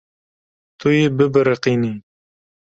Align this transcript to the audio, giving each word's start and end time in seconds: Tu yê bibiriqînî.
Tu 0.79 0.87
yê 0.97 1.07
bibiriqînî. 1.17 1.93